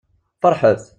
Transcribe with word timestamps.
Feṛḥet! 0.41 0.81